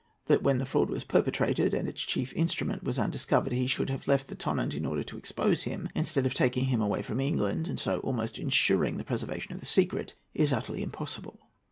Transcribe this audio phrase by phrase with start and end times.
[0.25, 4.07] That, when the fraud was perpetrated, and its chief instrument was undiscovered, he should have
[4.07, 7.67] left the Tonnant in order to expose him, instead of taking him away from England,
[7.67, 11.39] and so almost ensuring the preservation of the secret, is utterly impossible.